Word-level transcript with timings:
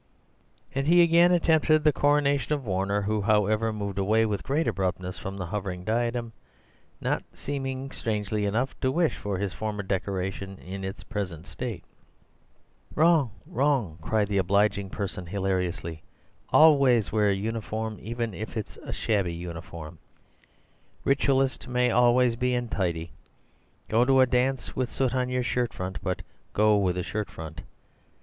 And 0.73 0.87
he 0.87 1.03
again 1.03 1.31
attempted 1.31 1.83
the 1.83 1.93
coronation 1.93 2.53
of 2.53 2.65
Warner, 2.65 3.03
who, 3.03 3.21
however, 3.21 3.71
moved 3.71 3.99
away 3.99 4.25
with 4.25 4.41
great 4.41 4.67
abruptness 4.67 5.19
from 5.19 5.37
the 5.37 5.45
hovering 5.45 5.83
diadem; 5.83 6.33
not 6.99 7.23
seeming, 7.33 7.91
strangely 7.91 8.47
enough, 8.47 8.73
to 8.79 8.91
wish 8.91 9.15
for 9.17 9.37
his 9.37 9.53
former 9.53 9.83
decoration 9.83 10.57
in 10.57 10.83
its 10.83 11.03
present 11.03 11.45
state. 11.45 11.83
"Wrong, 12.95 13.29
wrong!" 13.45 13.99
cried 14.01 14.27
the 14.27 14.39
obliging 14.39 14.89
person 14.89 15.27
hilariously. 15.27 16.01
"Always 16.49 17.11
wear 17.11 17.31
uniform, 17.31 17.99
even 18.01 18.33
if 18.33 18.57
it's 18.57 18.79
shabby 18.91 19.35
uniform! 19.35 19.99
Ritualists 21.03 21.67
may 21.67 21.91
always 21.91 22.35
be 22.35 22.55
untidy. 22.55 23.11
Go 23.87 24.03
to 24.05 24.19
a 24.21 24.25
dance 24.25 24.75
with 24.75 24.89
soot 24.89 25.13
on 25.13 25.29
your 25.29 25.43
shirt 25.43 25.75
front; 25.75 25.99
but 26.01 26.23
go 26.53 26.75
with 26.75 26.97
a 26.97 27.03
shirt 27.03 27.29
front. 27.29 27.61